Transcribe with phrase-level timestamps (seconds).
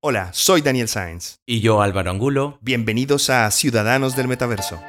[0.00, 1.40] Hola, soy Daniel Sáenz.
[1.44, 2.60] Y yo Álvaro Angulo.
[2.60, 4.80] Bienvenidos a Ciudadanos del Metaverso.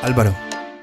[0.00, 0.36] Álvaro,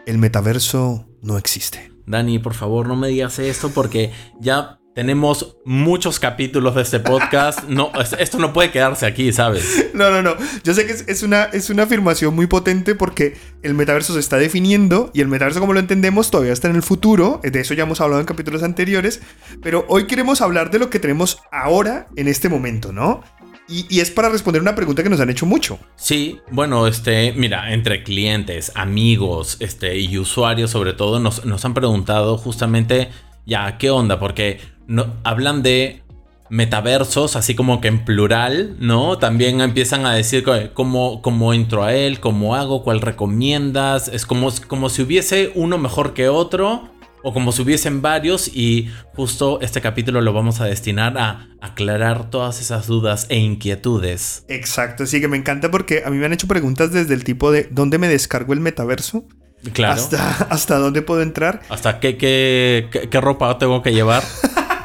[0.05, 1.93] el metaverso no existe.
[2.05, 4.11] Dani, por favor, no me digas esto porque
[4.41, 7.60] ya tenemos muchos capítulos de este podcast.
[7.71, 9.91] No, esto no puede quedarse aquí, ¿sabes?
[9.94, 10.36] No, no, no.
[10.64, 14.38] Yo sé que es, una, es una afirmación muy potente porque el metaverso se está
[14.38, 17.40] definiendo y el metaverso, como lo entendemos, todavía está en el futuro.
[17.44, 19.22] De eso ya hemos hablado en capítulos anteriores.
[19.62, 23.23] Pero hoy queremos hablar de lo que tenemos ahora, en este momento, ¿no?
[23.70, 25.80] Y, es para responder una pregunta que nos han hecho mucho.
[25.96, 31.73] Sí, bueno, este, mira, entre clientes, amigos, este, y usuarios sobre todo, nos, nos han
[31.73, 33.10] preguntado justamente,
[33.45, 34.20] ya, ¿qué onda?
[34.20, 36.02] Porque no, hablan de
[36.49, 39.18] metaversos, así como que en plural, ¿no?
[39.18, 44.09] También empiezan a decir cómo, cómo entro a él, cómo hago, cuál recomiendas.
[44.09, 46.91] Es como, como si hubiese uno mejor que otro
[47.24, 52.30] o como si hubiesen varios y justo este capítulo lo vamos a destinar a aclarar
[52.30, 54.43] todas esas dudas e inquietudes.
[54.48, 57.52] Exacto, sí que me encanta porque a mí me han hecho preguntas desde el tipo
[57.52, 59.26] de ¿dónde me descargo el metaverso?
[59.73, 60.01] Claro.
[60.01, 61.62] Hasta, hasta dónde puedo entrar.
[61.70, 64.23] Hasta qué, qué, qué, ropa tengo que llevar.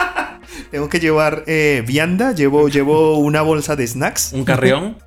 [0.70, 4.32] tengo que llevar eh, vianda, llevo, llevo una bolsa de snacks.
[4.32, 4.98] ¿Un carrión?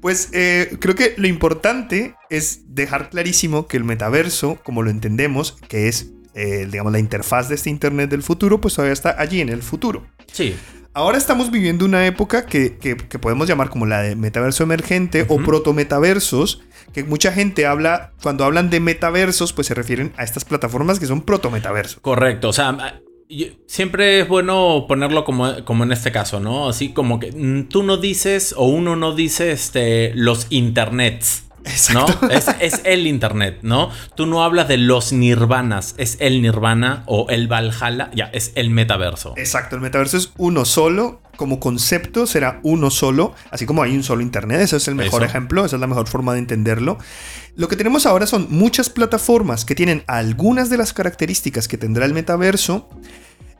[0.00, 5.56] Pues eh, creo que lo importante es dejar clarísimo que el metaverso, como lo entendemos,
[5.68, 9.40] que es, eh, digamos, la interfaz de este Internet del futuro, pues todavía está allí
[9.40, 10.04] en el futuro.
[10.32, 10.56] Sí.
[10.94, 16.60] Ahora estamos viviendo una época que, podemos llamar como la de metaverso emergente o proto-metaversos,
[16.92, 21.06] que mucha gente habla, cuando hablan de metaversos, pues se refieren a estas plataformas que
[21.06, 22.00] son proto-metaversos.
[22.00, 23.00] Correcto, o sea,
[23.66, 26.68] siempre es bueno ponerlo como, como, en este caso, ¿no?
[26.68, 31.44] Así como que mm, tú no dices o uno no dice este, los internets.
[31.92, 32.06] ¿No?
[32.60, 33.90] Es, el internet, ¿no?
[34.14, 38.70] Tú no hablas de los nirvanas, es el nirvana o el valhalla, ya, es el
[38.70, 39.34] metaverso.
[39.36, 44.02] Exacto, el metaverso es uno solo, como concepto será uno solo, así como hay un
[44.02, 46.98] solo internet, ese es el mejor ejemplo, esa es la mejor forma de entenderlo.
[47.54, 52.06] Lo que tenemos ahora son muchas plataformas que tienen algunas de las características que tendrá
[52.06, 52.88] el metaverso,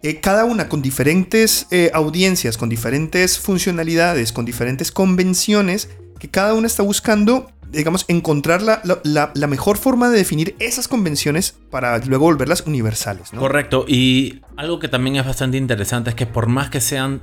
[0.02, 6.54] eh, cada una con diferentes eh, audiencias, con diferentes funcionalidades, con diferentes convenciones, que cada
[6.54, 12.64] una está buscando, digamos, encontrar la, mejor forma de definir esas convenciones para luego volverlas
[12.66, 13.30] universales.
[13.30, 17.22] Correcto, y algo que también es bastante interesante es que por más que sean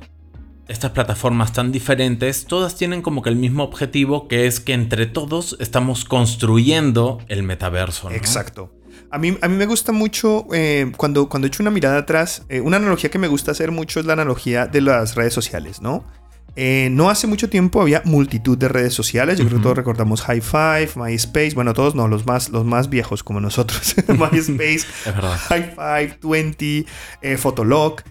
[0.67, 5.05] estas plataformas tan diferentes, todas tienen como que el mismo objetivo, que es que entre
[5.05, 8.11] todos estamos construyendo el metaverso.
[8.11, 8.71] Exacto.
[9.11, 12.61] A mí, a mí me gusta mucho, eh, cuando, cuando echo una mirada atrás, eh,
[12.61, 16.03] una analogía que me gusta hacer mucho es la analogía de las redes sociales, ¿no?
[16.55, 19.39] Eh, no hace mucho tiempo había multitud de redes sociales.
[19.39, 21.51] Yo creo que todos recordamos High Five, MySpace.
[21.55, 23.95] Bueno, todos no, los más, los más viejos como nosotros.
[24.07, 24.81] MySpace,
[25.49, 26.85] High Five, 20,
[27.21, 28.01] eh, Fotolog.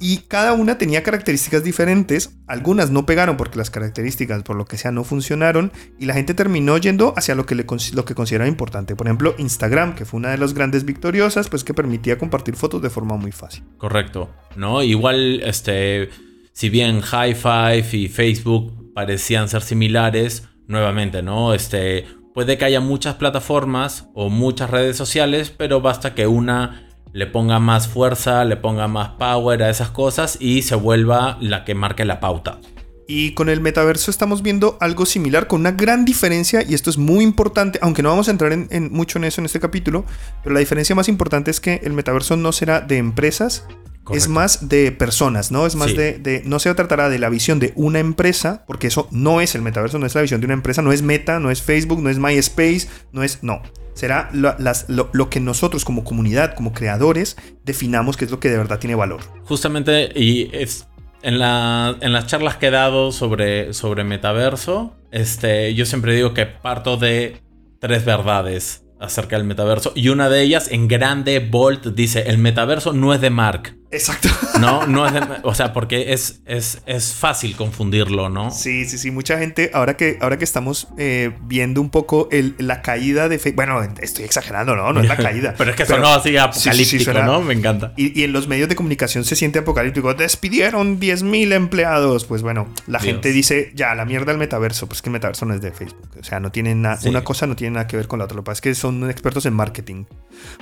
[0.00, 2.36] Y cada una tenía características diferentes.
[2.46, 5.72] Algunas no pegaron porque las características, por lo que sea, no funcionaron.
[5.98, 8.96] Y la gente terminó yendo hacia lo que, le, lo que consideraba importante.
[8.96, 12.82] Por ejemplo, Instagram, que fue una de las grandes victoriosas, pues que permitía compartir fotos
[12.82, 13.62] de forma muy fácil.
[13.78, 14.30] Correcto.
[14.56, 14.82] ¿No?
[14.82, 16.10] Igual, este.
[16.54, 21.52] Si bien High Five y Facebook parecían ser similares, nuevamente, ¿no?
[21.52, 22.06] Este.
[22.32, 27.60] Puede que haya muchas plataformas o muchas redes sociales, pero basta que una le ponga
[27.60, 32.04] más fuerza, le ponga más power a esas cosas y se vuelva la que marque
[32.04, 32.60] la pauta.
[33.06, 36.98] Y con el metaverso estamos viendo algo similar, con una gran diferencia, y esto es
[36.98, 40.04] muy importante, aunque no vamos a entrar en, mucho en eso en este capítulo,
[40.42, 43.66] pero la diferencia más importante es que el metaverso no será de empresas,
[44.10, 45.66] es más de personas, ¿no?
[45.66, 49.08] Es más de, de, No se tratará de la visión de una empresa, porque eso
[49.10, 51.50] no es el metaverso, no es la visión de una empresa, no es Meta, no
[51.50, 53.42] es Facebook, no es MySpace, no es.
[53.42, 53.62] No
[53.94, 58.78] será lo, que nosotros como comunidad, como creadores, definamos que es lo que de verdad
[58.78, 59.20] tiene valor.
[59.44, 60.86] Justamente, y es
[61.22, 66.34] en, la, en las charlas que he dado sobre, sobre metaverso, este, yo siempre digo
[66.34, 67.40] que parto de
[67.78, 69.92] tres verdades acerca del metaverso.
[69.94, 73.76] Y una de ellas, en grande, Bolt, dice, el metaverso no es de Mark.
[73.94, 74.28] Exacto.
[74.60, 78.52] No, no es de, O sea, porque es, es, es fácil confundirlo, ¿no?
[78.52, 79.10] Sí, sí, sí.
[79.10, 83.38] Mucha gente, ahora que, ahora que estamos eh, viendo un poco el, la caída de
[83.38, 83.56] Facebook.
[83.56, 84.92] Bueno, estoy exagerando, ¿no?
[84.92, 85.54] No es la caída.
[85.58, 87.42] pero es que sonó así apocalíptico, ¿no?
[87.42, 87.92] Me encanta.
[87.96, 90.14] Y, y, en los medios de comunicación se siente apocalíptico.
[90.14, 92.24] Despidieron 10.000 empleados.
[92.24, 94.86] Pues bueno, la gente dice, ya, la mierda del metaverso.
[94.86, 96.08] Pues que el metaverso no es de Facebook.
[96.18, 97.00] O sea, no tiene nada.
[97.06, 98.36] Una cosa no tiene nada que ver con la otra.
[98.36, 100.04] Lo que pasa es que son expertos en marketing.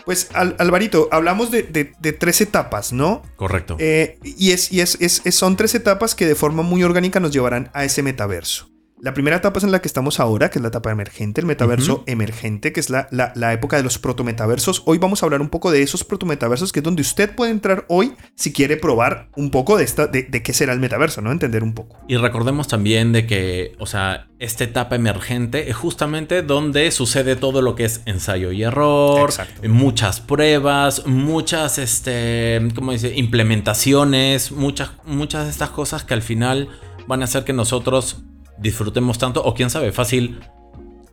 [0.05, 3.22] Pues, Alvarito, hablamos de, de tres etapas, ¿no?
[3.37, 3.77] Correcto.
[3.79, 4.99] Eh, y es, y es,
[5.31, 8.72] son tres etapas que de forma muy orgánica nos llevarán a ese metaverso.
[9.03, 11.47] La primera etapa es en la que estamos ahora, que es la etapa emergente, el
[11.49, 14.85] metaverso emergente, que es la, la, época de los protometaversos.
[14.87, 17.85] Hoy vamos a hablar un poco de esos protometaversos, que es donde usted puede entrar
[17.89, 21.33] hoy si quiere probar un poco de, esta, de, qué será el metaverso, ¿no?
[21.33, 21.99] Entender un poco.
[22.07, 27.61] Y recordemos también de que, o sea, esta etapa emergente es justamente donde sucede todo
[27.61, 29.33] lo que es ensayo y error,
[29.69, 33.13] muchas pruebas, muchas, este, ¿cómo dice?
[33.17, 36.69] Implementaciones, muchas, muchas de estas cosas que al final
[37.09, 38.23] van a hacer que nosotros
[38.59, 40.41] disfrutemos tanto, o quién sabe, fácil,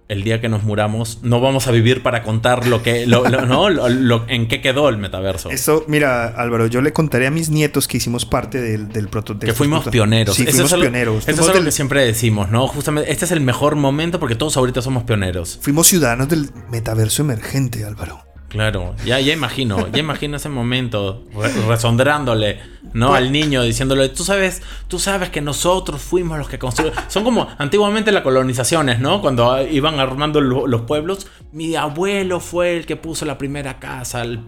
[0.10, 3.70] el día que nos muramos, no vamos a vivir para contar lo que, lo, ¿no?
[3.70, 5.52] Lo, en qué quedó el metaverso.
[5.52, 9.46] Eso, mira, Álvaro, yo le contaré a mis nietos que hicimos parte del, del prototipo.
[9.46, 10.36] Que fuimos pioneros.
[10.36, 11.28] Sí, fuimos pioneros.
[11.28, 12.68] Eso es lo que siempre decimos, ¿no?
[12.68, 15.60] Justamente, este es el mejor momento porque todos ahorita somos pioneros.
[15.62, 18.26] Fuimos ciudadanos del metaverso emergente, Álvaro.
[18.50, 21.24] Claro, ya, ya imagino, ya imagino ese momento
[21.68, 22.58] resondrándole,
[22.94, 23.14] ¿no?
[23.14, 26.98] Al niño diciéndole, tú sabes, tú sabes que nosotros fuimos los que construimos.
[27.08, 29.22] Son como antiguamente las colonizaciones, ¿no?
[29.22, 34.40] Cuando iban armando los pueblos, mi abuelo fue el que puso la primera casa, el,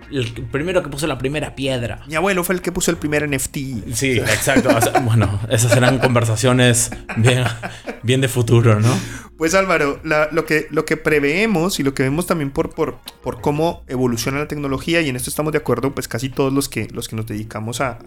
[0.51, 2.01] primero que puso la primera piedra.
[2.07, 3.57] Mi abuelo fue el que puso el primer NFT.
[3.93, 4.69] Sí, exacto.
[5.03, 7.43] bueno, esas serán conversaciones bien,
[8.03, 8.95] bien de futuro, ¿no?
[9.41, 13.41] Pues Álvaro, lo, que, lo que preveemos y lo que vemos también por, por, por,
[13.41, 16.87] cómo evoluciona la tecnología, y en esto estamos de acuerdo, pues casi todos los que,
[16.91, 17.97] los que nos dedicamos a,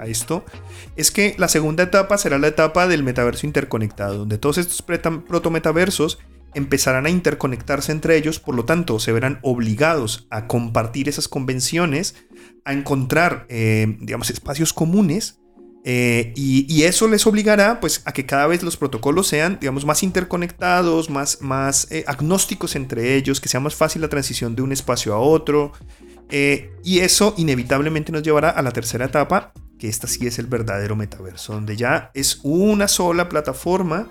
[0.97, 6.19] es que la segunda etapa será la etapa del metaverso interconectado, donde todos estos protometaversos
[6.55, 12.15] empezarán a interconectarse entre ellos, por lo tanto se verán obligados a compartir esas convenciones,
[12.65, 15.41] a encontrar, eh, digamos, espacios comunes
[15.87, 20.03] eh, y, eso les obligará pues, a que cada vez los protocolos sean digamos, más
[20.03, 24.73] interconectados, más, más eh, agnósticos entre ellos, que sea más fácil la transición de un
[24.73, 25.73] espacio a otro.
[26.83, 29.53] Y eso inevitablemente nos llevará a la tercera etapa,
[29.85, 34.09] que esta sí es el verdadero metaverso, donde ya es una sola plataforma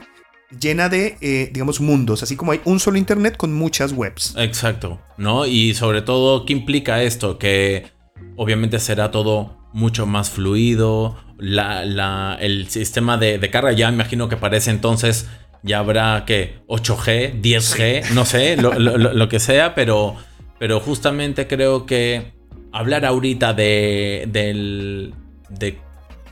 [0.60, 1.18] llena de,
[1.52, 4.36] digamos, mundos, así como hay un solo Internet con muchas webs.
[4.38, 5.48] Exacto, ¿no?
[5.48, 7.40] Y sobre todo, ¿qué implica esto?
[7.40, 7.88] Que
[8.36, 14.58] obviamente será todo mucho más fluido, la, el sistema de, carga ya imagino que para
[14.58, 15.28] ese entonces
[15.64, 20.18] ya habrá que 8G, 10G, no sé, lo, que sea, pero,
[20.60, 22.36] pero justamente creo que
[22.72, 25.16] hablar ahorita de, del
[25.58, 25.80] de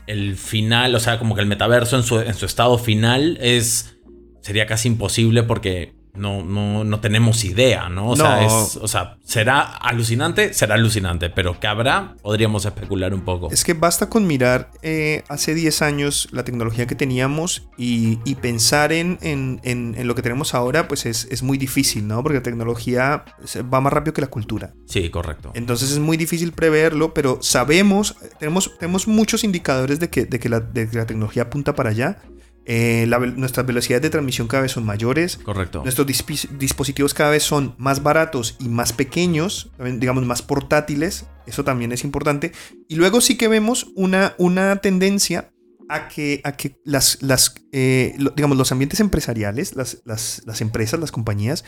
[0.06, 3.96] el final, o sea, como que el metaverso en su, en su estado final es
[4.40, 8.10] sería casi imposible porque no, no, no tenemos idea, ¿no?
[8.10, 12.16] O, Sea, o sea, será alucinante, será alucinante, pero ¿qué habrá?
[12.22, 13.50] Podríamos especular un poco.
[13.50, 18.92] Es que basta con mirar eh, hace 10 años la tecnología que teníamos y, pensar
[18.92, 22.22] en, en, lo que tenemos ahora, pues es, es, muy difícil, ¿no?
[22.22, 23.24] Porque la tecnología
[23.72, 24.74] va más rápido que la cultura.
[24.86, 25.52] Sí, correcto.
[25.54, 30.48] Entonces es muy difícil preverlo, pero sabemos, tenemos, tenemos muchos indicadores de que, de que,
[30.48, 32.18] la, de que la tecnología apunta para allá.
[32.64, 33.06] Eh,
[33.36, 35.36] nuestras velocidades de transmisión cada vez son mayores.
[35.36, 35.82] Correcto.
[35.82, 41.26] Nuestros dispositivos cada vez son más baratos y más pequeños, digamos más portátiles.
[41.46, 42.52] Eso también es importante.
[42.88, 45.52] Y luego sí que vemos una, una tendencia
[45.88, 50.98] a que, a que las, las eh, digamos, los ambientes empresariales, las, las, las, empresas,
[50.98, 51.64] las compañías,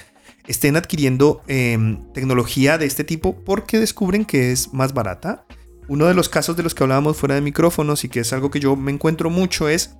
[0.46, 5.46] estén adquiriendo em, tecnología de este tipo porque descubren que es más barata.
[5.88, 8.50] Uno de los casos de los que hablábamos fuera de micrófonos y que es algo
[8.50, 9.96] que yo me encuentro mucho es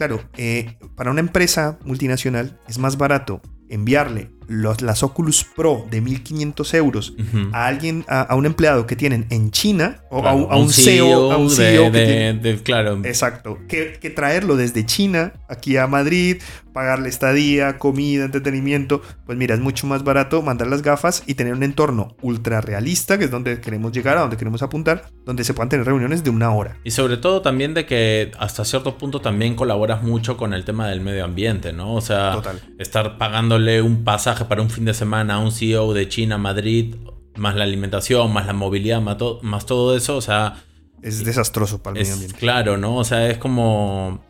[0.00, 6.00] Claro, eh, para una empresa multinacional es más barato enviarle los, las Oculus Pro de
[6.00, 7.14] 1500 euros
[7.52, 11.48] a alguien, a, un empleado que tienen en China o a, un CEO, a un
[11.48, 13.00] CEO de, claro.
[13.04, 13.58] Exacto.
[13.68, 16.38] Que, que, traerlo desde China aquí a Madrid,
[16.72, 19.02] pagarle estadía, comida, entretenimiento.
[19.24, 23.18] Pues mira, es mucho más barato mandar las gafas y tener un entorno ultra realista,
[23.18, 26.30] que es donde queremos llegar, a donde queremos apuntar, donde se puedan tener reuniones de
[26.30, 26.76] una hora.
[26.82, 30.88] Y sobre todo también de que hasta cierto punto también colaboras mucho con el tema
[30.88, 31.94] del medio ambiente, ¿no?
[31.94, 32.40] O sea,
[32.78, 36.96] estar pagándole un pasaje para un fin de semana a un CEO de China, Madrid,
[37.36, 40.62] más la alimentación, más la movilidad, más, todo eso, o sea...
[41.02, 42.38] Es desastroso para el medio ambiente.
[42.38, 42.96] Claro, ¿no?
[42.96, 44.22] O sea, es como...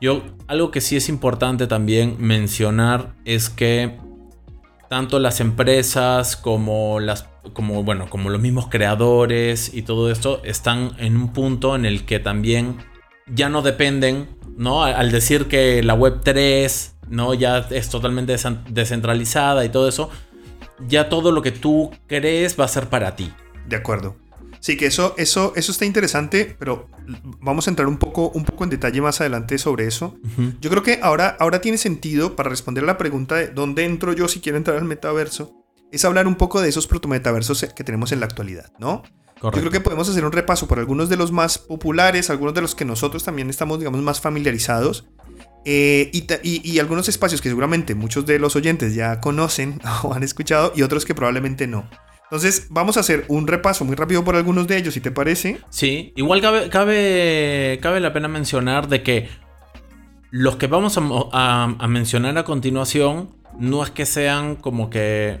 [0.00, 3.98] Yo, algo que sí es importante también mencionar es que
[4.88, 10.92] tanto las empresas como las como bueno, como los mismos creadores y todo esto están
[10.98, 12.76] en un punto en el que también
[13.26, 14.84] ya no dependen, ¿no?
[14.84, 17.34] Al decir que la web 3 ¿no?
[17.34, 18.34] Ya es totalmente
[18.68, 20.10] descentralizada y todo eso.
[20.88, 23.32] Ya todo lo que tú crees va a ser para ti.
[23.68, 24.16] De acuerdo.
[24.58, 26.88] Sí, que eso, eso, eso está interesante, pero
[27.40, 30.16] vamos a entrar un poco, un poco en detalle más adelante sobre eso.
[30.60, 34.12] Yo creo que ahora, ahora tiene sentido para responder a la pregunta de dónde entro
[34.12, 35.61] yo si quiero entrar al metaverso,
[35.92, 39.02] es hablar un poco de esos protometaversos que tenemos en la actualidad, ¿no?
[39.42, 42.60] Yo creo que podemos hacer un repaso por algunos de los más populares, algunos de
[42.60, 45.06] los que nosotros también estamos, digamos, más familiarizados
[45.64, 46.24] Eh, y,
[46.68, 50.82] y, algunos espacios que seguramente muchos de los oyentes ya conocen o han escuchado y
[50.82, 51.88] otros que probablemente no.
[52.24, 55.60] Entonces, vamos a hacer un repaso muy rápido por algunos de ellos, si te parece.
[55.68, 59.28] Sí, igual cabe, cabe, cabe la pena mencionar de que
[60.30, 65.40] los que vamos a, mencionar a continuación no es que sean como que,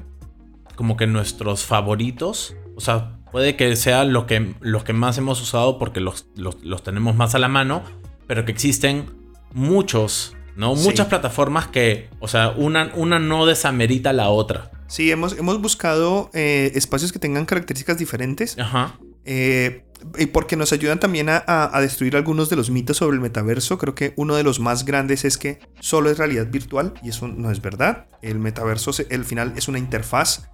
[0.76, 2.56] como que nuestros favoritos.
[2.76, 6.82] O sea, puede que sean lo que, los que más hemos usado porque los, los,
[6.82, 7.82] tenemos más a la mano,
[8.26, 9.06] pero que existen
[9.52, 10.74] muchos, ¿no?
[10.74, 14.70] Muchas plataformas que, o sea, una, una no desamerita la otra.
[14.86, 18.58] Sí, hemos, hemos buscado eh, espacios que tengan características diferentes.
[18.58, 18.98] Ajá.
[19.24, 19.84] Eh,
[20.18, 23.78] y porque nos ayudan también a, destruir algunos de los mitos sobre el metaverso.
[23.78, 27.28] Creo que uno de los más grandes es que solo es realidad virtual y eso
[27.28, 28.06] no es verdad.
[28.20, 30.48] El metaverso, el final es una interfaz.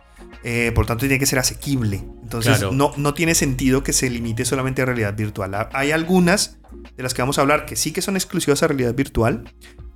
[0.44, 2.04] Eh, por tanto, tiene que ser asequible.
[2.22, 5.68] Entonces, no, no tiene sentido que se limite solamente a realidad virtual.
[5.72, 6.58] Hay algunas
[6.96, 9.44] de las que vamos a hablar que sí que son exclusivas a realidad virtual,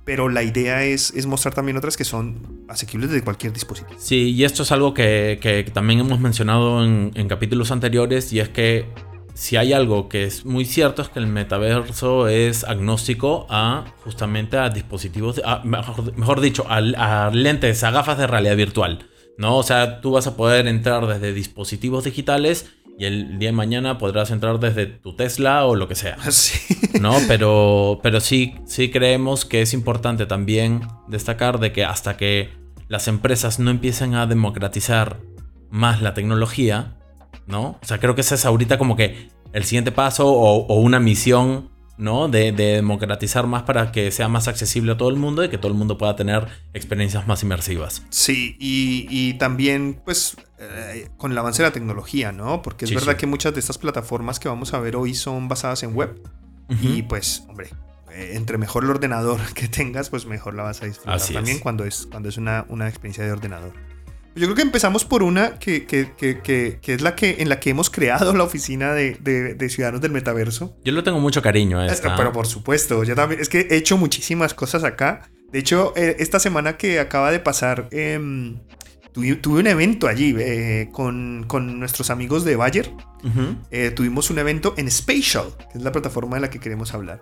[0.05, 3.97] pero la idea es, es, mostrar también otras que son asequibles desde cualquier dispositivo.
[3.99, 8.39] Sí, y esto es algo que, que también hemos mencionado en, en, capítulos anteriores, y
[8.39, 8.85] es que
[9.33, 14.57] si hay algo que es muy cierto es que el metaverso es agnóstico a justamente
[14.57, 19.07] a dispositivos, mejor, dicho, a, a, lentes, a gafas de realidad virtual.
[19.37, 19.57] ¿No?
[19.57, 23.97] O sea, tú vas a poder entrar desde dispositivos digitales y el día de mañana
[23.97, 26.17] podrás entrar desde tu Tesla o lo que sea.
[26.31, 26.99] Sí.
[26.99, 27.15] ¿No?
[27.27, 32.51] Pero, pero sí, sí creemos que es importante también destacar de que hasta que
[32.87, 35.19] las empresas no empiecen a democratizar
[35.71, 36.99] más la tecnología,
[37.47, 37.79] ¿no?
[37.81, 41.72] O sea, creo que ese es ahorita como que el siguiente paso o una misión
[41.97, 42.27] ¿no?
[42.27, 45.71] De, democratizar más para que sea más accesible a todo el mundo y que todo
[45.71, 48.03] el mundo pueda tener experiencias más inmersivas.
[48.09, 52.61] Sí, y, también, pues, eh, con el avance de la tecnología, ¿no?
[52.61, 55.83] Porque es verdad que muchas de estas plataformas que vamos a ver hoy son basadas
[55.83, 56.21] en web.
[56.81, 57.69] Y pues, hombre,
[58.11, 61.83] eh, entre mejor el ordenador que tengas, pues mejor la vas a disfrutar también cuando
[61.83, 63.73] es, cuando es una, una experiencia de ordenador.
[64.35, 65.85] Yo creo que empezamos por una que,
[66.81, 70.75] es la que en la que hemos creado la oficina de, Ciudadanos del Metaverso.
[70.83, 72.15] Yo lo tengo mucho cariño a esta.
[72.15, 73.41] Pero por supuesto, yo también.
[73.41, 75.29] Es que he hecho muchísimas cosas acá.
[75.51, 78.57] De hecho, eh, esta semana que acaba de pasar, em,
[79.11, 81.47] tuve, un evento allí eh, con,
[81.79, 82.91] nuestros amigos de Bayer.
[83.69, 87.21] Eh, tuvimos un evento en Spatial, que es la plataforma de la que queremos hablar.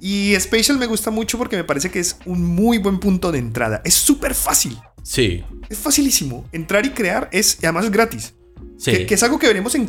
[0.00, 3.40] Y Spatial me gusta mucho porque me parece que es un muy buen punto de
[3.40, 3.82] entrada.
[3.84, 4.78] Es súper fácil.
[5.04, 5.44] Sí.
[5.68, 6.48] Es facilísimo.
[6.50, 8.34] Entrar y crear es, y además es gratis.
[8.78, 9.06] Sí.
[9.06, 9.88] Que, es algo que veremos en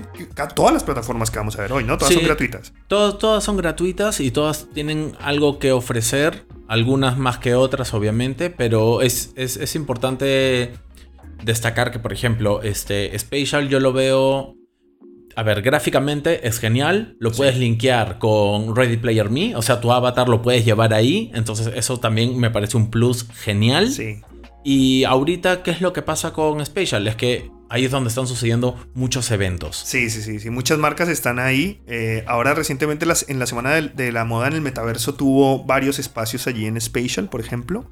[0.53, 1.97] todas las plataformas que vamos a ver hoy, ¿no?
[1.97, 2.73] Todas son gratuitas.
[2.87, 6.45] Todas, todas son gratuitas y todas tienen algo que ofrecer.
[6.67, 8.49] Algunas más que otras, obviamente.
[8.49, 10.73] Pero es, es, importante
[11.43, 14.55] destacar que, por ejemplo, este Spatial yo lo veo
[15.35, 17.15] a ver, gráficamente es genial.
[17.19, 19.55] Lo puedes linkear con Ready Player Me.
[19.55, 21.31] O sea, tu avatar lo puedes llevar ahí.
[21.33, 23.91] Entonces, eso también me parece un plus genial.
[23.91, 24.21] Sí.
[24.67, 27.07] Y ahorita, ¿qué es lo que pasa con Spatial?
[27.07, 29.77] Es que ahí es donde están sucediendo muchos eventos.
[29.77, 30.49] Sí, sí, sí, sí.
[30.49, 31.83] Muchas marcas están ahí.
[31.85, 36.47] Eh, ahora recientemente en la semana de, la moda en el metaverso tuvo varios espacios
[36.47, 37.91] allí en Spatial, por ejemplo.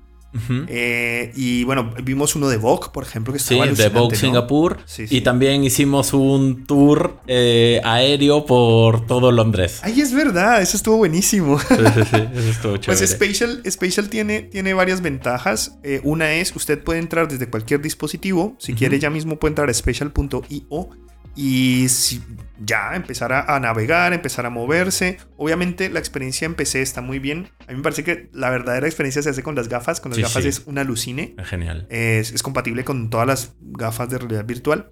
[0.68, 4.78] Eh, y bueno, vimos uno de Vogue, por ejemplo, que estaba Sí, de Vogue Singapur.
[4.98, 9.80] y también hicimos un tour eh, aéreo por todo Londres.
[9.84, 11.60] Ay, es verdad, eso estuvo buenísimo.
[11.60, 13.18] Sí, sí, sí, eso estuvo pues chévere.
[13.18, 15.78] Pues Spatial, tiene, tiene varias ventajas.
[15.84, 18.56] Eh, una es, usted puede entrar desde cualquier dispositivo.
[18.60, 20.90] Si quiere, ya mismo puede entrar a spatial.io
[21.36, 22.22] y si
[22.64, 25.18] ya empezar a, navegar, empezar a moverse.
[25.38, 27.50] Obviamente la experiencia en PC está muy bien.
[27.68, 30.00] A mí me parece que la verdadera experiencia se hace con las gafas.
[30.00, 31.36] Con las gafas es una alucine.
[31.44, 31.88] Genial.
[31.90, 34.90] Es, compatible con todas las gafas de realidad virtual.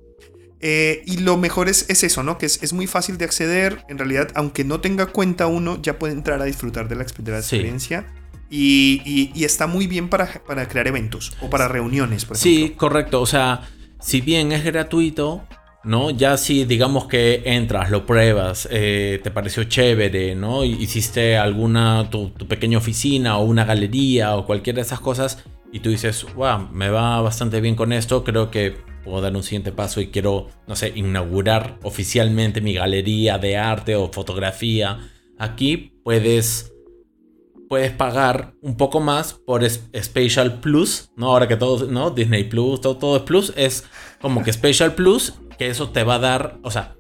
[0.60, 2.38] Eh, y lo mejor es, eso, ¿no?
[2.38, 3.84] Que es, muy fácil de acceder.
[3.88, 8.08] En realidad, aunque no tenga cuenta uno, ya puede entrar a disfrutar de la, experiencia.
[8.50, 12.68] Y, está muy bien para, para crear eventos o para reuniones, por ejemplo.
[12.68, 13.22] Sí, correcto.
[13.22, 13.70] O sea,
[14.02, 15.48] si bien es gratuito,
[15.84, 16.12] ¿no?
[16.12, 20.64] Ya si digamos que entras, lo pruebas, eh, te pareció chévere, ¿no?
[20.64, 25.90] Hiciste alguna, tu, pequeña oficina o una galería o cualquiera de esas cosas y tú
[25.90, 30.02] dices, wow, me va bastante bien con esto, creo que puedo dar un siguiente paso
[30.02, 35.00] y quiero, no sé, inaugurar oficialmente mi galería de arte o fotografía.
[35.40, 36.72] Aquí puedes
[37.68, 41.28] puedes pagar un poco más por Special Plus, ¿no?
[41.28, 42.10] Ahora que todo, ¿no?
[42.10, 43.86] Disney Plus, todo, todo es Plus, es
[44.20, 46.96] como que Special Plus que eso te va a dar, o sea,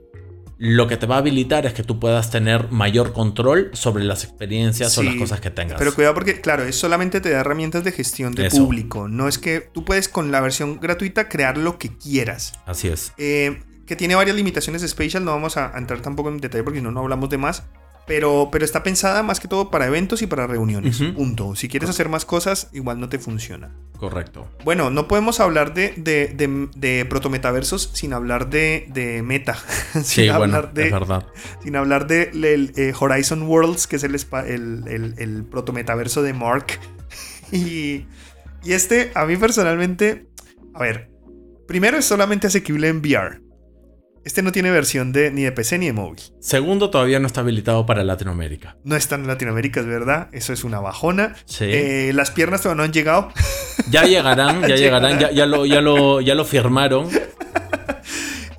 [0.60, 4.24] lo que te va a habilitar es que tú puedas tener mayor control sobre las
[4.24, 5.80] experiencias o las cosas que tengas.
[5.80, 9.08] Pero cuidado porque, claro, es solamente te da herramientas de gestión de público.
[9.08, 12.54] No es que tú puedes con la versión gratuita crear lo que quieras.
[12.68, 13.14] Así es.
[13.18, 16.84] Eh, que tiene varias limitaciones de Spatial, no vamos a entrar tampoco en detalle porque
[16.84, 17.64] no, no hablamos de más.
[18.08, 20.98] Pero, pero está pensada más que todo para eventos y para reuniones.
[21.16, 21.56] Punto.
[21.56, 23.72] Si quieres hacer más cosas, igual no te funciona.
[23.98, 24.50] Correcto.
[24.66, 29.56] Bueno, no podemos hablar de, de, de, de protometaversos sin hablar de, de meta.
[29.94, 31.26] sin, Sí, bueno, hablar de, es verdad.
[31.64, 36.34] sin hablar de el, eh, Horizon Worlds, que es el, el, el, el protometaverso de
[36.34, 36.80] Mark.
[37.52, 38.08] y,
[38.64, 40.28] y este, a mí personalmente,
[40.74, 41.12] a ver,
[41.68, 43.41] primero es solamente asequible en VR.
[44.24, 46.22] Este no tiene versión de, ni de PC ni de móvil.
[46.40, 48.78] Segundo, todavía no está habilitado para Latinoamérica.
[48.84, 50.30] No está en Latinoamérica, es verdad.
[50.32, 51.36] Eso es una bajona.
[51.46, 51.66] Sí.
[51.68, 53.30] Eh, las piernas todavía no han llegado.
[53.90, 57.10] Ya llegarán, ya llegarán, ya, ya lo, ya, lo, ya lo firmaron.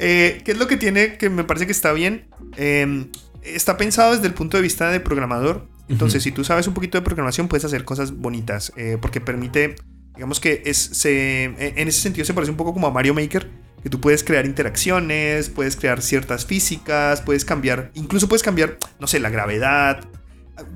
[0.05, 2.27] Eh, ¿Qué es lo que tiene que me parece que está bien?
[2.57, 3.07] Eh,
[3.45, 5.69] está pensado desde el punto de vista de programador.
[5.89, 6.25] Entonces, Ujú.
[6.25, 8.73] si tú sabes un poquito de programación, puedes hacer cosas bonitas.
[8.77, 9.77] eh, porque permite,
[10.17, 13.49] digamos que es, se, en ese sentido se parece un poco como a Mario Maker.
[13.83, 19.07] Que tú puedes crear interacciones, puedes crear ciertas físicas, puedes cambiar, incluso puedes cambiar, no
[19.07, 20.05] sé, la gravedad.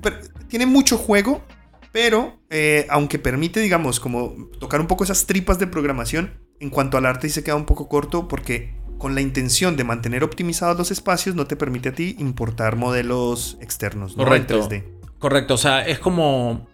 [0.02, 0.16] Pero
[0.48, 1.44] tiene mucho juego,
[1.92, 6.96] pero eh, aunque permite, digamos, como tocar un poco esas tripas de programación, en cuanto
[6.96, 10.76] al arte sí se queda un poco corto porque con la intención de mantener optimizados
[10.78, 14.16] los espacios no te permite a ti importar modelos externos.
[14.16, 14.22] ¿no?
[14.22, 14.68] En Correcto.
[14.68, 14.84] 3D.
[15.18, 16.66] Correcto, o sea, es como...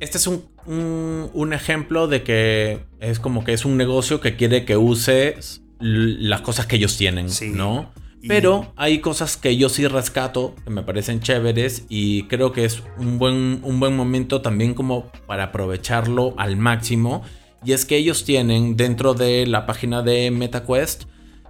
[0.00, 4.36] Este es un, un, un ejemplo de que es como que es un negocio que
[4.36, 7.50] quiere que uses las cosas que ellos tienen, Sí.
[7.50, 7.90] ¿no?
[8.22, 12.64] Y- Pero hay cosas que yo sí rescato, que me parecen chéveres y creo que
[12.64, 17.22] es un buen, un buen momento también como para aprovecharlo al máximo.
[17.64, 21.04] Y es que ellos tienen dentro de la página de MetaQuest,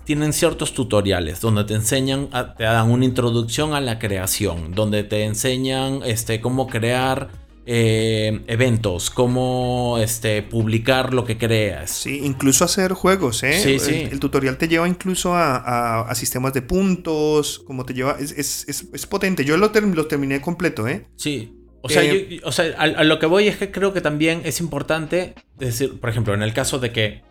[0.05, 5.03] tienen ciertos tutoriales donde te enseñan, a- te dan una introducción a la creación, donde
[5.03, 7.29] te enseñan este, cómo crear
[7.69, 11.91] eh, eventos, cómo este, publicar lo que creas.
[11.91, 13.59] Sí, incluso hacer juegos, ¿eh?
[13.61, 14.09] Sí, el, sí.
[14.11, 18.17] el tutorial te lleva incluso a, a- a sistemas de puntos, como te lleva...
[18.21, 19.45] Es, es- es- es potente.
[19.45, 21.07] Yo lo, lo terminé completo, ¿eh?
[21.17, 21.53] Sí.
[21.83, 24.01] O sea, Eh, yo- o sea, a, a lo que voy es que creo que
[24.01, 27.23] también es importante decir, por ejemplo, en el caso de que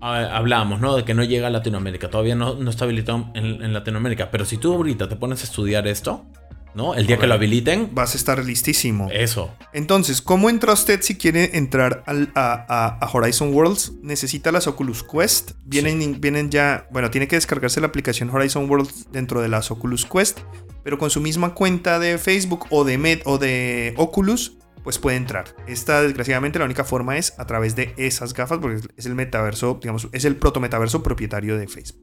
[0.00, 0.96] ah, hablábamos, ¿no?
[0.96, 4.44] De que no llega a Latinoamérica, todavía no, no está habilitado en, en Latinoamérica, pero
[4.44, 6.26] si tú ahorita te pones a estudiar esto,
[6.74, 6.94] ¿no?
[6.94, 9.08] El día que lo habiliten, Vas a estar listísimo.
[9.12, 9.54] eso.
[9.72, 13.92] Entonces, ¿cómo entra usted si quiere entrar al- a, a- a Horizon Worlds?
[14.02, 15.52] Necesita las Oculus Quest.
[15.64, 20.06] Vienen, vienen ya, bueno, tiene que descargarse la aplicación Horizon Worlds dentro de las Oculus
[20.06, 20.38] Quest,
[20.84, 24.54] pero con su misma cuenta de Facebook o de Med o de Oculus,
[24.84, 25.54] pues puede entrar.
[25.66, 29.78] Esta, desgraciadamente, la única forma es a través de esas gafas, porque es el metaverso,
[29.82, 31.98] digamos, es el protometaverso propietario de Facebook.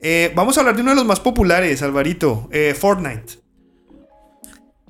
[0.00, 3.43] Eh, vamos a hablar de uno de los más populares, Alvarito, eh, Fortnite.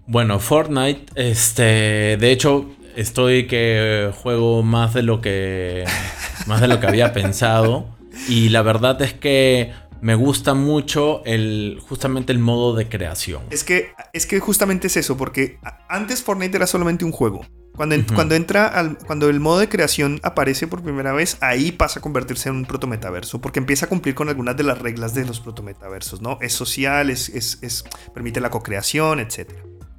[0.07, 5.85] Bueno, Fortnite, este, de hecho, estoy que juego más de lo que,
[6.47, 7.87] más de lo que había pensado.
[8.29, 13.43] Y la verdad es que me gusta mucho el, justamente el modo de creación.
[13.51, 17.47] Es que, es que justamente es eso, porque antes Fortnite era solamente un juego.
[17.75, 21.73] Cuando, en- cuando entra al, cuando el modo de creación aparece por primera vez, ahí
[21.73, 25.12] pasa a convertirse en un protometaverso, porque empieza a cumplir con algunas de las reglas
[25.14, 26.38] de los protometaversos, ¿no?
[26.40, 29.51] Es social, es, es- es- permite la co-creación, etc.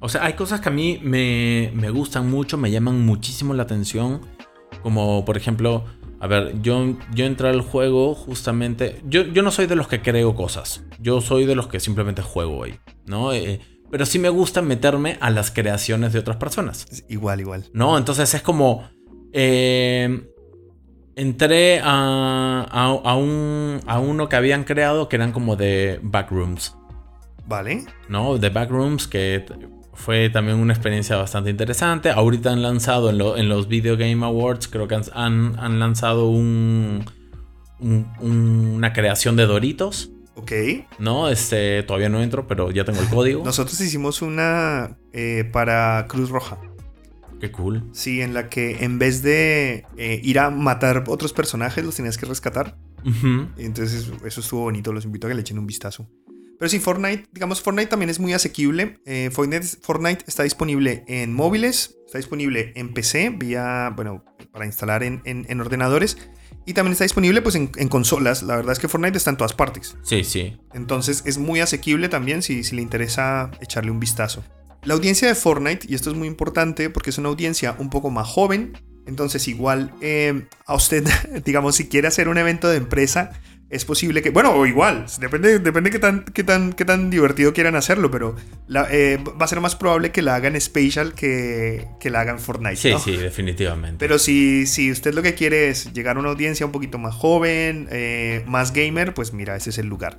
[0.06, 3.64] O sea, hay cosas que a mí me, me gustan mucho, me llaman muchísimo la
[3.64, 4.20] atención.
[4.80, 5.84] Como por ejemplo,
[6.20, 9.02] a ver, yo, yo entré al juego justamente.
[9.08, 10.84] Yo, yo no soy de los que creo cosas.
[11.00, 12.78] Yo soy de los que simplemente juego ahí.
[13.06, 13.32] ¿No?
[13.32, 13.58] Eh,
[13.90, 16.86] pero sí me gusta meterme a las creaciones de otras personas.
[17.08, 17.64] Igual, igual.
[17.72, 17.98] ¿No?
[17.98, 18.88] Entonces es como.
[19.32, 20.24] eh,
[21.16, 26.76] entré a, a, a un, a uno que habían creado que eran como de backrooms.
[27.48, 27.86] Vale.
[28.08, 28.38] ¿no?
[28.38, 29.44] The Backrooms, que
[29.96, 32.10] fue también una experiencia bastante interesante.
[32.10, 36.28] Ahorita han lanzado en, lo- en los Video Game Awards, creo que han, han- lanzado
[36.28, 37.04] un,
[37.80, 40.52] un- una creación de Doritos, Ok.
[40.98, 41.28] ¿no?
[41.30, 43.42] Este, todavía no entro, pero ya tengo el código.
[43.44, 46.58] Nosotros hicimos una eh, para Cruz Roja.
[47.40, 47.84] Qué cool.
[47.92, 52.16] Sí, en la que en vez de eh, ir a matar otros personajes, los tenías
[52.16, 52.76] que rescatar.
[53.56, 56.08] Entonces eso estuvo bonito, los invito a que le echen un vistazo.
[56.58, 58.98] Pero sí, Fortnite, digamos, Fortnite también es muy asequible.
[59.04, 65.02] Eh, Fortnite, Fortnite está disponible en móviles, está disponible en PC, vía, bueno, para instalar
[65.02, 66.16] en, en- en ordenadores.
[66.64, 68.42] Y también está disponible pues en, en consolas.
[68.42, 69.96] La verdad es que Fortnite está en todas partes.
[70.02, 70.56] Sí, sí.
[70.74, 74.42] Entonces es muy asequible también si, si le interesa echarle un vistazo.
[74.82, 78.10] La audiencia de Fortnite, y esto es muy importante porque es una audiencia un poco
[78.10, 78.72] más joven,
[79.06, 81.04] entonces igual eh, a usted,
[81.44, 83.32] digamos, si quiere hacer un evento de empresa,
[83.68, 87.52] es posible que, bueno, o igual, depende, depende qué tan, qué tan, qué tan divertido
[87.52, 88.36] quieran hacerlo, pero
[88.68, 92.38] la- eh, va a ser más probable que la hagan Spatial que, que la hagan
[92.38, 92.76] Fortnite.
[92.76, 92.98] Sí, ¿no?
[93.00, 93.98] sí, definitivamente.
[93.98, 97.14] Pero si, si usted lo que quiere es llegar a una audiencia un poquito más
[97.14, 100.18] joven, eh, más gamer, pues mira, ese es el lugar.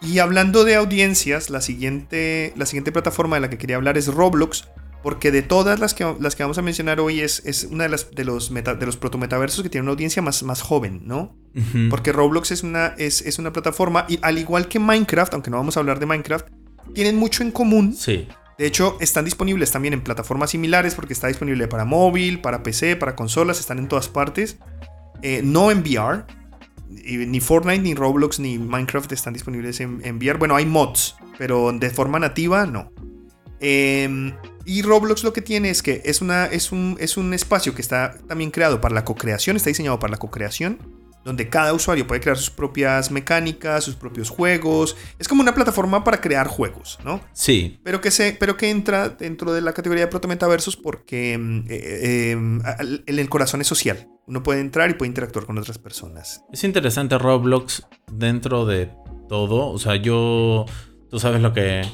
[0.00, 4.06] Y hablando de audiencias, la siguiente, la siguiente plataforma de la que quería hablar es
[4.06, 4.68] Roblox,
[5.02, 7.90] porque de todas las que, las que vamos a mencionar hoy es, es una de,
[7.90, 11.36] las, de los, meta, de los protometaversos que tiene una audiencia más, más joven, ¿no?
[11.90, 15.56] Porque Roblox es una, es, es, una plataforma, y al igual que Minecraft, aunque no
[15.56, 16.46] vamos a hablar de Minecraft,
[16.94, 17.94] tienen mucho en común.
[17.94, 18.28] Sí.
[18.58, 22.96] De hecho, están disponibles también en plataformas similares porque está disponible para móvil, para PC,
[22.96, 24.58] para consolas, están en todas partes.
[25.22, 26.24] Eh, no en VR,
[26.88, 30.38] ni Fortnite, ni Roblox, ni Minecraft están disponibles en, en VR.
[30.38, 32.92] Bueno, hay mods, pero de forma nativa no.
[33.60, 34.32] Eh,
[34.68, 37.80] y Roblox lo que tiene es que es, una, es, un, es un espacio que
[37.80, 40.78] está también creado para la co-creación, está diseñado para la co-creación,
[41.24, 44.94] donde cada usuario puede crear sus propias mecánicas, sus propios juegos.
[45.18, 47.22] Es como una plataforma para crear juegos, ¿no?
[47.32, 47.80] Sí.
[47.82, 52.36] Pero que, se, pero que entra dentro de la categoría de protometaversos porque mm, eh,
[52.36, 54.06] eh, el corazón es social.
[54.26, 56.42] Uno puede entrar y puede interactuar con otras personas.
[56.52, 58.90] Es interesante Roblox dentro de
[59.30, 59.70] todo.
[59.70, 60.66] O sea, yo...
[61.10, 61.86] Tú sabes lo que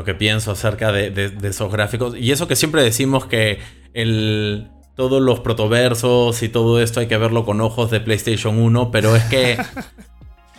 [0.00, 2.16] lo que pienso acerca de, esos gráficos.
[2.16, 3.58] Y eso que siempre decimos que
[3.92, 8.90] el, todos los protoversos y todo esto hay que verlo con ojos de PlayStation 1,
[8.90, 9.58] pero es que...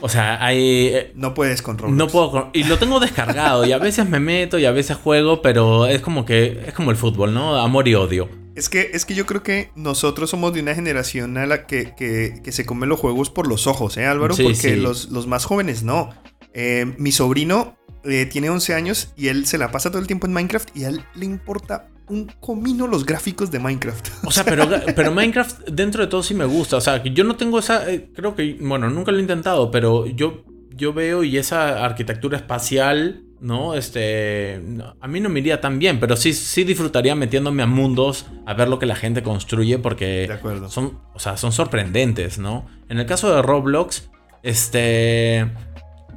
[0.03, 0.87] O sea, hay...
[0.87, 1.95] Eh, no puedes con Roblox.
[1.95, 5.43] No puedo Y lo tengo descargado y a veces me meto y a veces juego,
[5.43, 6.63] pero es como que...
[6.65, 7.55] Es como el fútbol, ¿no?
[7.55, 8.27] Amor y odio.
[8.55, 11.93] Es que, es que yo creo que nosotros somos de una generación a la que,
[11.95, 14.33] que, se comen los juegos por los ojos, ¿eh, Álvaro?
[14.35, 16.09] Porque Los, los, más jóvenes no.
[16.53, 20.27] Eh, mi sobrino eh, tiene 11 años y él se la pasa todo el tiempo
[20.27, 24.25] en Minecraft y a él le importa un comino los gráficos de Minecraft.
[24.25, 26.77] O sea, pero, pero Minecraft dentro de todo sí me gusta.
[26.77, 27.89] O sea, yo no tengo esa.
[27.89, 28.57] Eh, creo que.
[28.59, 30.43] Bueno, nunca lo he intentado, pero yo,
[30.75, 33.23] yo veo y esa arquitectura espacial.
[33.39, 33.73] ¿no?
[33.73, 34.61] Este,
[34.99, 38.53] a mí no me iría tan bien, pero sí, sí disfrutaría metiéndome a mundos a
[38.53, 40.31] ver lo que la gente construye porque
[40.69, 42.67] son, o sea, son sorprendentes, ¿no?
[42.87, 44.11] En el caso de Roblox,
[44.43, 45.49] este,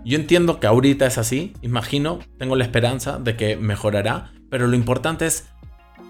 [0.05, 4.77] yo entiendo que ahorita es así, imagino, tengo la esperanza de que mejorará, pero lo
[4.77, 5.45] importante es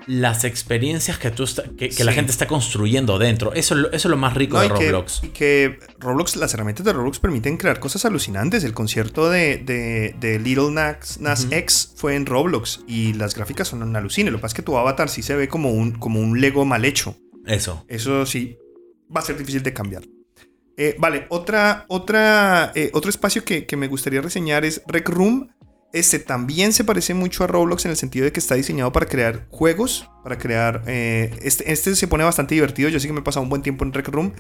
[0.07, 1.45] las experiencias que, tú
[1.79, 3.53] que, la gente está construyendo dentro.
[3.55, 5.23] Eso, eso es lo más rico de Roblox.
[5.25, 8.65] y que Roblox, las herramientas de Roblox permiten crear cosas alucinantes.
[8.65, 13.97] El concierto de, de, Little Nas, Nas X fue en Roblox y las gráficas son
[13.97, 14.33] alucines.
[14.33, 16.65] Lo que pasa es que tu avatar sí se ve como un, como un Lego
[16.65, 17.17] mal hecho.
[17.47, 17.85] Eso.
[17.89, 18.59] Eso sí
[19.15, 20.03] va a ser difícil de cambiar.
[20.77, 25.49] Eh, vale, otra, otra, eh, otro espacio que, me gustaría reseñar es Rec Room.
[25.93, 29.07] Este también se parece mucho a Roblox en el sentido de que está diseñado para
[29.07, 30.83] crear juegos, para crear...
[30.87, 33.63] Eh, este, este, se pone bastante divertido, yo sí que me he pasado un buen
[33.63, 34.33] tiempo en Rec Room.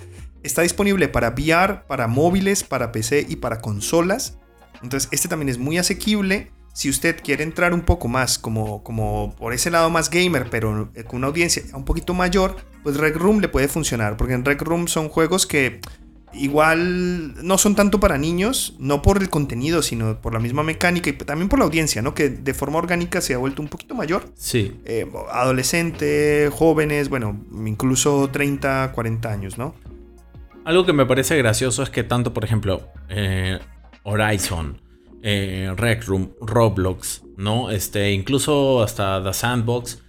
[0.42, 4.38] Está disponible para VR, para móviles, para PC y para consolas.
[4.82, 6.50] Entonces este también es muy asequible.
[6.74, 10.90] Si usted quiere entrar un poco más como, como por ese lado más gamer, pero
[11.06, 14.16] con una audiencia un poquito mayor, pues Rec Room le puede funcionar.
[14.16, 15.80] Porque en Rec Room son juegos que
[16.36, 21.10] igual no son tanto para niños, no por el contenido, sino por la misma mecánica
[21.10, 22.14] y también por la audiencia, ¿no?
[22.14, 24.26] Que de forma orgánica se ha vuelto un poquito mayor.
[24.34, 24.72] Sí.
[24.84, 29.74] Eh, adolescente, jóvenes, bueno, incluso 30, 40 años, ¿no?
[30.64, 33.58] Algo que me parece gracioso es que tanto, por ejemplo, eh,
[34.02, 34.80] Horizon,
[35.22, 37.70] eh, Rec Room, Roblox, ¿no?
[37.70, 40.02] Este, incluso hasta The Sandbox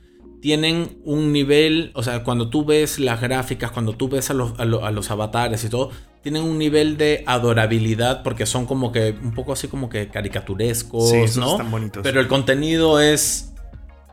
[0.45, 4.53] tienen un nivel, o sea, cuando tú ves las gráficas, cuando tú ves a los,
[4.59, 5.89] a, los avatares y todo,
[6.25, 11.11] tienen un nivel de adorabilidad porque son como que un poco así como que caricaturescos,
[11.11, 11.51] sí, ¿no?
[11.51, 12.01] Están bonitos.
[12.01, 13.53] Pero el contenido es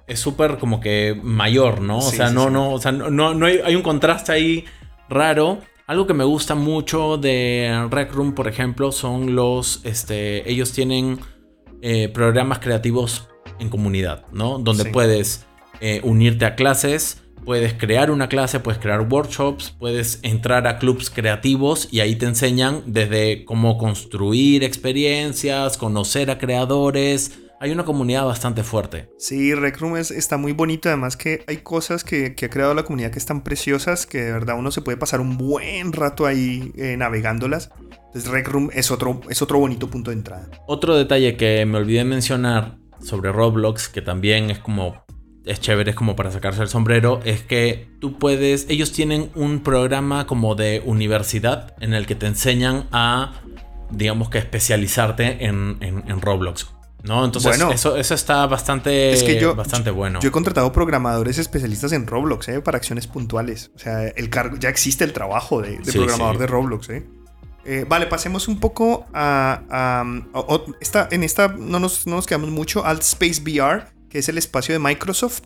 [0.06, 1.96] es súper como que mayor, ¿no?
[1.96, 4.66] O sea, no, no, o sea, no, no hay, hay, un contraste ahí
[5.08, 5.60] raro.
[5.86, 11.18] Algo que me gusta mucho de Rec Room, por ejemplo, son los, este, ellos tienen
[11.80, 14.58] eh, programas creativos en comunidad, ¿no?
[14.58, 15.46] Donde puedes
[15.80, 21.10] eh, unirte a clases, puedes crear una clase, puedes crear workshops, puedes entrar a clubs
[21.10, 27.38] creativos y ahí te enseñan desde cómo construir experiencias, conocer a creadores.
[27.60, 29.08] Hay una comunidad bastante fuerte.
[29.18, 30.88] Sí, Rec Room está muy bonito.
[30.88, 34.58] Además que hay cosas que, ha creado la comunidad que están preciosas, que de verdad
[34.58, 37.70] uno se puede pasar un buen rato ahí eh, navegándolas.
[38.06, 40.50] Entonces Rec Room es otro, es otro bonito punto de entrada.
[40.66, 45.04] Otro detalle que me olvidé mencionar sobre Roblox, que también es como
[45.44, 49.60] es chévere, es como para sacarse el sombrero, es que tú puedes, ellos tienen un
[49.60, 53.42] programa como de universidad en el que te enseñan a,
[53.90, 56.68] digamos que especializarte en, Roblox.
[57.04, 57.24] ¿No?
[57.24, 60.20] Entonces, eso, eso está bastante, es que yo, bastante bueno.
[60.20, 62.60] Yo he contratado programadores especialistas en Roblox, ¿eh?
[62.60, 63.72] Para acciones puntuales.
[63.74, 67.04] O sea, el cargo, ya existe el trabajo de, programador de Roblox, ¿eh?
[67.64, 67.84] ¿eh?
[67.88, 70.04] vale, pasemos un poco a.
[70.80, 72.86] esta, en esta no nos, no nos quedamos mucho.
[72.86, 75.40] Alt Space VR que es el espacio de Microsoft.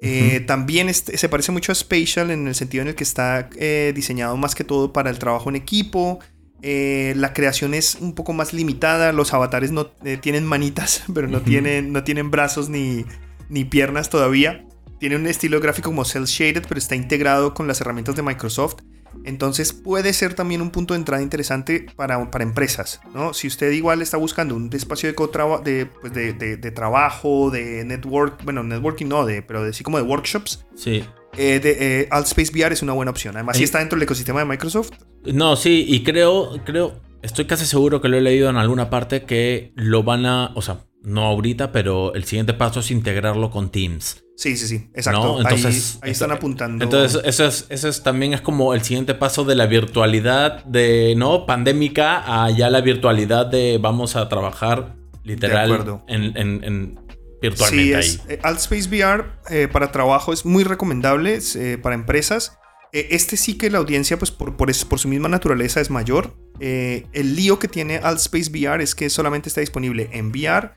[0.00, 3.92] Eh, también se parece mucho a Spatial en el sentido en el que está eh,
[3.94, 6.20] diseñado más que todo para el trabajo en equipo.
[6.62, 9.12] Eh, la creación es un poco más limitada.
[9.12, 9.88] Los avatares no
[10.22, 13.04] tienen manitas, pero no, tienen, no tienen brazos ni,
[13.50, 14.64] ni piernas todavía.
[14.98, 18.76] Tiene un estilo gráfico como cel shaded, pero está integrado con las herramientas de Microsoft.
[19.24, 23.00] Entonces puede ser también un punto de entrada interesante para, para empresas.
[23.14, 23.34] ¿no?
[23.34, 28.62] Si usted igual está buscando un espacio de, pues de, de, trabajo, de network, bueno,
[28.62, 30.64] networking no, de, pero de, sí como de workshops.
[30.74, 31.04] Sí.
[31.36, 33.36] Eh, de, eh, Altspace VR es una buena opción.
[33.36, 34.92] Además, si está dentro del ecosistema de Microsoft.
[35.24, 39.24] No, sí, y creo, creo, estoy casi seguro que lo he leído en alguna parte
[39.24, 43.70] que lo van a, o sea, no ahorita, pero el siguiente paso es integrarlo con
[43.70, 44.24] Teams.
[44.38, 45.40] Sí, sí, sí, exacto.
[45.40, 46.84] Entonces, ahí, están apuntando.
[46.84, 51.14] Entonces, eso, es, eso es, también es como el siguiente paso de la virtualidad de,
[51.16, 51.44] ¿no?
[51.44, 57.00] Pandémica a ya la virtualidad de vamos a trabajar literal en,
[57.42, 58.34] virtualmente sí, ahí.
[58.36, 62.56] Eh, Altspace VR eh, para trabajo es muy recomendable eh, para empresas.
[62.92, 66.36] este sí que la audiencia, pues por, por, por su misma naturaleza, es mayor.
[66.60, 70.76] el lío que tiene Altspace VR es que solamente está disponible en VR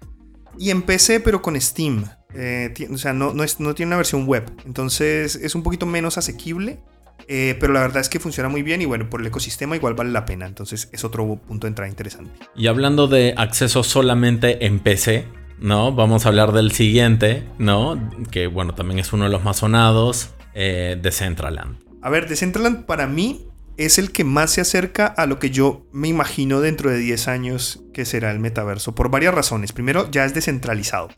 [0.57, 2.05] y en PC, pero con Steam.
[2.33, 4.51] Eh, o sea, no, no, tiene una versión web.
[4.65, 6.79] Entonces es un poquito menos asequible.
[7.27, 9.93] Eh, pero la verdad es que funciona muy bien y bueno, por el ecosistema igual
[9.93, 10.45] vale la pena.
[10.45, 12.31] Entonces es otro punto de entrada interesante.
[12.55, 15.27] Y hablando de acceso solamente en PC,
[15.59, 15.93] ¿no?
[15.93, 18.11] Vamos a hablar del siguiente, ¿no?
[18.31, 21.77] Que bueno, también es uno de los más sonados, eh, Decentraland.
[22.01, 23.50] A ver, Decentraland para mí
[23.85, 27.27] es el que más se acerca a lo que yo me imagino dentro de 10
[27.27, 29.71] años que será el metaverso, por varias razones.
[29.73, 31.09] Primero, ya es descentralizado.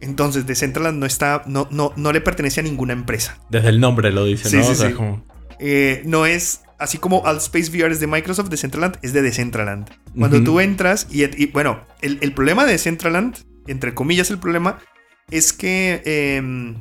[0.00, 3.38] Entonces, Decentraland no está, no, no, no le pertenece a ninguna empresa.
[3.50, 5.22] Desde el nombre lo dice, ¿no?
[5.60, 9.90] Eh, no es, así como Altspace VR es de Microsoft, Decentraland es de Decentraland.
[10.18, 13.36] Cuando tú entras, y, bueno, el, problema de Decentraland,
[13.68, 14.80] entre comillas el problema,
[15.30, 16.74] es que em,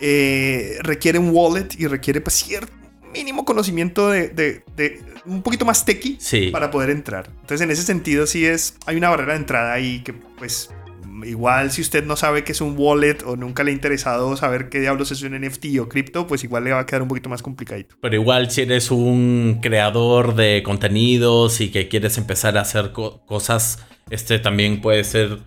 [0.00, 2.81] eh, requiere un wallet y requiere pues, cierto
[3.12, 6.18] mínimo conocimiento de, de, un poquito más techy
[6.50, 7.28] para poder entrar.
[7.28, 10.70] Entonces, en ese sentido, sí es, hay una barrera de entrada ahí que pues
[11.24, 14.68] igual si usted no sabe qué es un wallet o nunca le ha interesado saber
[14.68, 17.28] qué diablos es un NFT o cripto, pues igual le va a quedar un poquito
[17.28, 17.96] más complicadito.
[18.00, 23.84] Pero igual si eres un creador de contenidos y que quieres empezar a hacer cosas,
[24.10, 25.38] este también puede ser,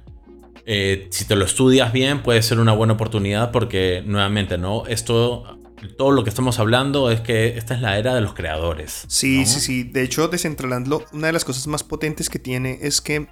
[0.65, 4.86] eh, si te lo estudias bien, puede ser una buena oportunidad porque nuevamente, ¿no?
[4.88, 5.60] Esto
[5.98, 9.06] todo lo que estamos hablando es que esta es la era de los creadores.
[9.08, 9.84] Sí, sí, sí.
[9.84, 13.28] De hecho, Decentraland, una de las cosas más potentes que tiene es que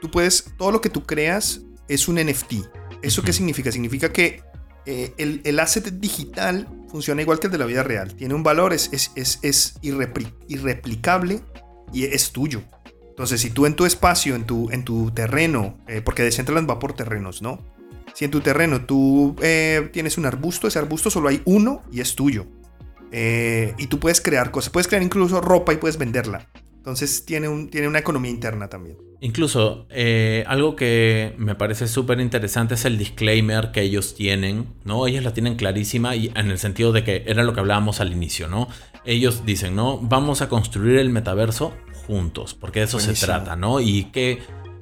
[0.00, 2.54] tú puedes, todo lo que tú creas es un NFT.
[3.02, 3.72] ¿Eso qué significa?
[3.72, 4.42] Significa que
[4.86, 8.14] eh, el, asset digital funciona igual que el de la vida real.
[8.14, 11.42] Tiene un valor, es, es, es, irreplicable
[11.92, 12.62] y es tuyo.
[13.08, 16.78] Entonces, si tú en tu espacio, en tu, en tu terreno, eh, porque Decentraland va
[16.78, 17.64] por terrenos, ¿no?
[18.16, 22.00] Si en tu terreno tú eh, tienes un arbusto, ese arbusto solo hay uno y
[22.00, 22.46] es tuyo.
[23.12, 26.48] y tú puedes crear cosas, puedes crear incluso ropa y puedes venderla.
[26.76, 28.96] Entonces tiene, un, tiene una economía interna también.
[29.20, 35.06] Incluso, eh, algo que me parece súper interesante es el disclaimer que ellos tienen, ¿no?
[35.06, 38.12] Ellos la tienen clarísima y en el sentido de que era lo que hablábamos al
[38.12, 38.68] inicio, ¿no?
[39.04, 39.98] Ellos dicen, ¿no?
[39.98, 41.74] Vamos a construir el metaverso
[42.06, 43.80] juntos, porque de eso se trata, ¿no?
[43.80, 44.38] Y qué,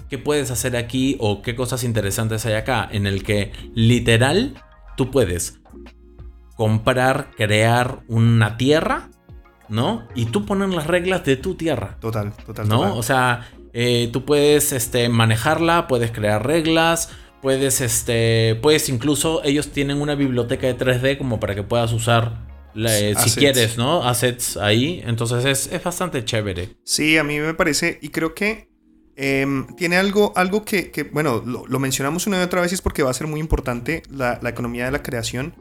[0.09, 4.55] qué puedes hacer aquí o qué cosas interesantes hay acá, en el que literal
[4.97, 5.61] tú puedes
[6.57, 9.11] comprar, crear una tierra
[9.69, 10.07] ¿no?
[10.15, 11.97] Y tú pones las reglas de tu tierra.
[12.01, 12.69] Total, total.
[12.69, 12.97] ¿No?
[12.97, 17.11] O sea, eh, tú puedes este, manejarla, puedes crear reglas,
[17.43, 22.47] puedes, este, puedes incluso, ellos tienen una biblioteca de 3D como para que puedas usar
[22.77, 24.03] eh, si quieres, ¿no?
[24.07, 25.03] Assets ahí.
[25.07, 26.77] Entonces es, bastante chévere.
[26.85, 28.69] Sí, a mí me parece, y creo que
[29.17, 33.03] em, tiene algo, algo que, bueno, lo, mencionamos una y otra vez y es porque
[33.03, 35.55] va a ser muy importante la, la economía de la creación.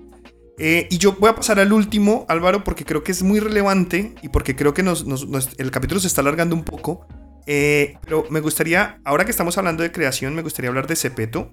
[0.57, 4.13] Eh, y yo voy a pasar al último, Álvaro, porque creo que es muy relevante
[4.21, 7.07] y porque creo que el capítulo se está alargando un poco.
[7.45, 11.51] Eh, pero me gustaría, ahora que estamos hablando de creación, me gustaría hablar de Cepeto.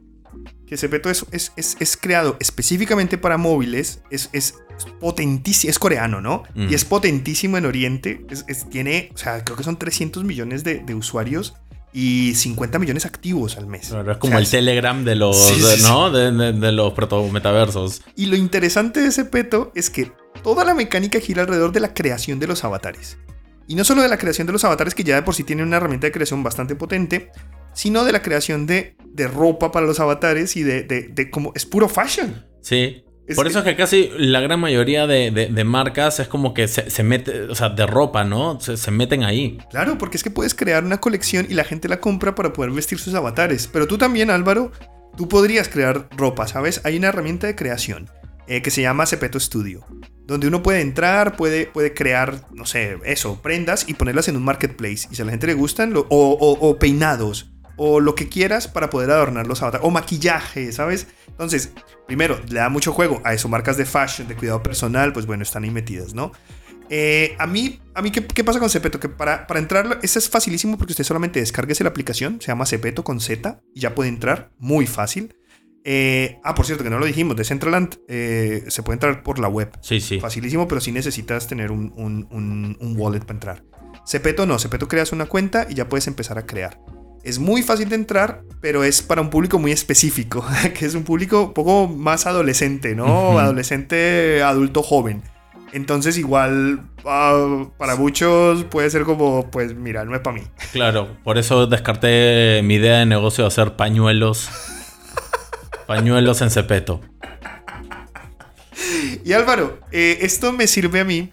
[0.66, 4.54] Que Cepeto es, es, creado específicamente para móviles, es, es
[5.00, 6.44] potentísimo, es coreano, ¿no?
[6.54, 6.74] Y mm.
[6.74, 8.24] es potentísimo en Oriente.
[8.70, 11.54] tiene, o sea, creo que son 300 millones de, de usuarios
[11.92, 13.90] y 50 millones activos al mes.
[13.90, 16.10] es como el Telegram de los, ¿no?
[16.10, 18.02] De, los proto-metaversos.
[18.16, 21.94] Y lo interesante de ese peto es que toda la mecánica gira alrededor de la
[21.94, 23.18] creación de los avatares.
[23.66, 25.66] Y no solo de la creación de los avatares, que ya de por sí tienen
[25.66, 27.30] una herramienta de creación bastante potente,
[27.72, 31.52] sino de la creación de, de ropa para los avatares y de, de, de como
[31.54, 32.46] es puro fashion.
[32.62, 37.02] Sí, por eso es que casi la gran mayoría de, marcas es como que se,
[37.02, 38.60] mete, o sea, de ropa, ¿no?
[38.60, 39.58] Se, meten ahí.
[39.70, 42.70] Claro, porque es que puedes crear una colección y la gente la compra para poder
[42.70, 43.68] vestir sus avatares.
[43.72, 44.72] Pero tú también, Álvaro,
[45.16, 46.80] tú podrías crear ropa, ¿sabes?
[46.84, 48.10] Hay una herramienta de creación
[48.46, 49.86] eh, que se llama Cepeto Studio
[50.30, 54.44] donde uno puede entrar, puede, puede crear, no sé, eso, prendas y ponerlas en un
[54.44, 55.08] marketplace.
[55.10, 57.50] Y si a la gente le gustan, o, o, peinados,
[57.82, 61.06] o lo que quieras para poder adornar los avatares, o maquillaje, ¿sabes?
[61.28, 61.72] Entonces,
[62.06, 65.44] primero, le da mucho juego a eso, marcas de fashion, de cuidado personal, pues bueno,
[65.44, 66.30] están ahí metidas, ¿no?
[66.90, 69.00] Eh, a mí, a mí ¿qué, pasa con Cepeto?
[69.00, 72.66] Que para, para entrar, eso es facilísimo porque usted solamente descarguese la aplicación, se llama
[72.66, 75.34] Cepeto con Z, y ya puede entrar, muy fácil.
[75.82, 79.38] Eh, ah, por cierto, que no lo dijimos, de Centraland eh, se puede entrar por
[79.38, 79.70] la web.
[79.80, 80.20] Sí, sí.
[80.20, 83.64] Facilísimo, pero sí necesitas tener un, un, wallet para entrar.
[84.06, 86.78] Cepeto no, Cepeto creas una cuenta y ya puedes empezar a crear.
[87.22, 90.44] Es muy fácil de entrar, pero es para un público muy específico,
[90.78, 93.38] que es un público un poco más adolescente, ¿no?
[93.38, 95.22] Adolescente, adulto joven.
[95.72, 100.42] Entonces igual ah, para muchos puede ser como, pues mira, no es para mí.
[100.72, 104.50] Claro, por eso descarté mi idea de negocio de hacer pañuelos
[105.90, 107.00] Pañuelos en cepeto.
[109.24, 111.30] Y Álvaro, eh, esto me sirve a mí,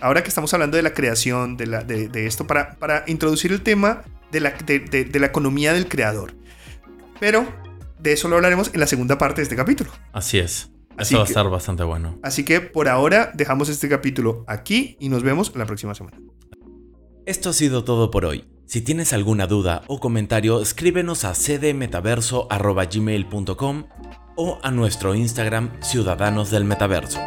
[0.00, 3.62] ahora que estamos hablando de la creación, de, la, de, esto, para, para, introducir el
[3.62, 6.34] tema de la, de la economía del creador.
[7.18, 7.46] Pero
[7.98, 9.90] de eso lo hablaremos en la segunda parte de este capítulo.
[10.12, 10.70] Así es.
[10.98, 12.18] Eso va a estar bastante bueno.
[12.22, 16.18] Así que por ahora dejamos este capítulo aquí y nos vemos la próxima semana.
[17.26, 18.46] Esto ha sido todo por hoy.
[18.66, 23.84] Si tienes alguna duda o comentario, escríbenos a cdmetaverso.gmail.com
[24.36, 27.20] o a nuestro Instagram Ciudadanos del Metaverso.